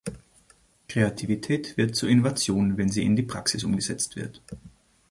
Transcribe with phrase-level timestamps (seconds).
[0.87, 4.41] Kreativität wird zu Innovation, wenn sie in die Praxis umgesetzt wird.